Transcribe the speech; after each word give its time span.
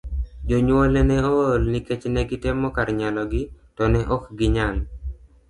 Jonyuolne 0.49 1.01
ne 1.09 1.17
ool 1.43 1.61
nikech 1.71 2.03
ne 2.13 2.21
gitemo 2.29 2.67
kar 2.75 2.87
nyalogi 2.99 3.41
to 3.75 3.83
ne 3.91 4.01
ok 4.15 4.23
ginyal. 4.37 4.75